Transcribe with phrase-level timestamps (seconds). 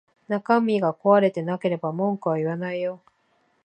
[0.27, 3.03] 中身が壊れてなければ文句は言わないよ